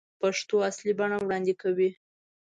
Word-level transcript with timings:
پېښو 0.19 0.57
اصلي 0.69 0.93
بڼه 0.99 1.17
وړاندې 1.19 1.53
کوي. 1.61 1.89